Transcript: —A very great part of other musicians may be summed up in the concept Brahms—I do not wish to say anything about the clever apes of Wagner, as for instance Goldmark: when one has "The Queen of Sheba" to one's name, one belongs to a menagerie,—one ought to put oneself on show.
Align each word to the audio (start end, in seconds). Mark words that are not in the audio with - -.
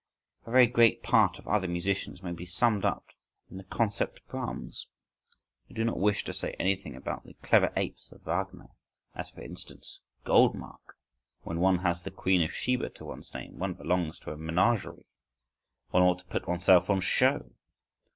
—A 0.47 0.51
very 0.51 0.65
great 0.65 1.03
part 1.03 1.37
of 1.37 1.47
other 1.47 1.67
musicians 1.67 2.23
may 2.23 2.31
be 2.31 2.43
summed 2.43 2.83
up 2.85 3.05
in 3.51 3.57
the 3.57 3.63
concept 3.63 4.19
Brahms—I 4.29 5.73
do 5.73 5.83
not 5.83 5.99
wish 5.99 6.23
to 6.23 6.33
say 6.33 6.53
anything 6.57 6.95
about 6.95 7.23
the 7.23 7.35
clever 7.43 7.71
apes 7.77 8.11
of 8.11 8.23
Wagner, 8.23 8.69
as 9.13 9.29
for 9.29 9.41
instance 9.41 9.99
Goldmark: 10.25 10.97
when 11.43 11.59
one 11.59 11.77
has 11.77 12.01
"The 12.01 12.09
Queen 12.09 12.41
of 12.41 12.51
Sheba" 12.51 12.89
to 12.89 13.05
one's 13.05 13.31
name, 13.35 13.59
one 13.59 13.75
belongs 13.75 14.17
to 14.21 14.31
a 14.31 14.37
menagerie,—one 14.37 15.03
ought 16.01 16.17
to 16.17 16.25
put 16.25 16.47
oneself 16.47 16.89
on 16.89 16.99
show. 17.01 17.51